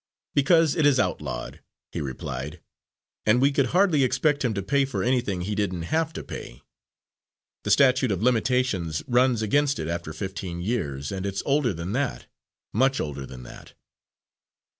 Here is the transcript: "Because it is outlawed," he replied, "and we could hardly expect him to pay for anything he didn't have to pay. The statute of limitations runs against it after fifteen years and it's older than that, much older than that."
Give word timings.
"Because 0.33 0.75
it 0.75 0.83
is 0.83 0.99
outlawed," 0.99 1.59
he 1.91 2.01
replied, 2.01 2.59
"and 3.27 3.39
we 3.39 3.51
could 3.51 3.67
hardly 3.67 4.03
expect 4.03 4.43
him 4.43 4.51
to 4.55 4.63
pay 4.63 4.83
for 4.83 5.03
anything 5.03 5.41
he 5.41 5.53
didn't 5.53 5.83
have 5.83 6.11
to 6.13 6.23
pay. 6.23 6.63
The 7.65 7.69
statute 7.69 8.11
of 8.11 8.23
limitations 8.23 9.03
runs 9.05 9.43
against 9.43 9.77
it 9.77 9.87
after 9.87 10.11
fifteen 10.11 10.59
years 10.59 11.11
and 11.11 11.23
it's 11.23 11.43
older 11.45 11.71
than 11.71 11.91
that, 11.91 12.25
much 12.73 12.99
older 12.99 13.27
than 13.27 13.43
that." 13.43 13.75